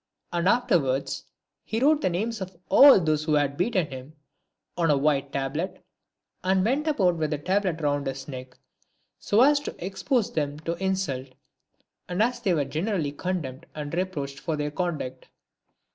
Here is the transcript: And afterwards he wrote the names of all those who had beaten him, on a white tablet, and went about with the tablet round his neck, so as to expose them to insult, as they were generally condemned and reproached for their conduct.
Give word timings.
And 0.33 0.49
afterwards 0.49 1.25
he 1.63 1.79
wrote 1.79 2.01
the 2.01 2.09
names 2.09 2.41
of 2.41 2.57
all 2.69 2.99
those 2.99 3.25
who 3.25 3.35
had 3.35 3.55
beaten 3.55 3.85
him, 3.91 4.13
on 4.75 4.89
a 4.89 4.97
white 4.97 5.31
tablet, 5.31 5.85
and 6.43 6.65
went 6.65 6.87
about 6.87 7.17
with 7.17 7.29
the 7.29 7.37
tablet 7.37 7.81
round 7.81 8.07
his 8.07 8.27
neck, 8.27 8.57
so 9.19 9.41
as 9.43 9.59
to 9.59 9.75
expose 9.77 10.33
them 10.33 10.57
to 10.61 10.73
insult, 10.83 11.27
as 12.09 12.39
they 12.39 12.55
were 12.55 12.65
generally 12.65 13.11
condemned 13.11 13.67
and 13.75 13.93
reproached 13.93 14.39
for 14.39 14.55
their 14.55 14.71
conduct. 14.71 15.27